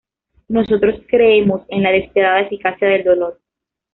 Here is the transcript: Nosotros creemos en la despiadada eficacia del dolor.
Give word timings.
Nosotros 0.47 0.95
creemos 1.07 1.61
en 1.69 1.83
la 1.83 1.91
despiadada 1.91 2.41
eficacia 2.41 2.87
del 2.87 3.03
dolor. 3.03 3.39